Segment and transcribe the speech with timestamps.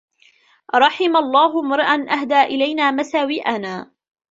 [0.75, 3.91] رَحِمَ اللَّهُ امْرَأً أَهْدَى إلَيْنَا مَسَاوِئَنَا